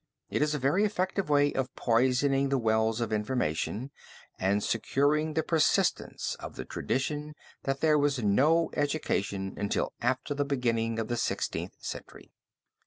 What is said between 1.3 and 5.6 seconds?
of poisoning the wells of information and securing the